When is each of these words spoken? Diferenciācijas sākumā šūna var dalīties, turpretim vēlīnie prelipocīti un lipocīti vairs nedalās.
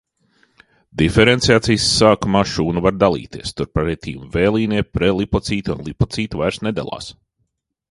Diferenciācijas 1.01 1.85
sākumā 1.97 2.41
šūna 2.53 2.83
var 2.87 2.97
dalīties, 3.03 3.53
turpretim 3.61 4.25
vēlīnie 4.39 4.83
prelipocīti 4.97 5.77
un 5.77 5.87
lipocīti 5.91 6.43
vairs 6.43 6.61
nedalās. 6.71 7.15